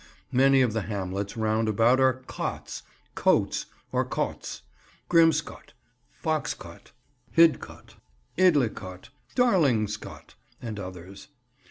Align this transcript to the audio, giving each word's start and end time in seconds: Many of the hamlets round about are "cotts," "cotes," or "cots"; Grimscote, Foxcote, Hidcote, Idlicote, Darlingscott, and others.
Many 0.31 0.63
of 0.63 0.73
the 0.73 0.81
hamlets 0.81 1.37
round 1.37 1.69
about 1.69 1.99
are 1.99 2.21
"cotts," 2.25 2.81
"cotes," 3.13 3.67
or 3.91 4.03
"cots"; 4.03 4.63
Grimscote, 5.11 5.73
Foxcote, 6.11 6.91
Hidcote, 7.37 7.97
Idlicote, 8.35 9.09
Darlingscott, 9.35 10.33
and 10.59 10.79
others. 10.79 11.27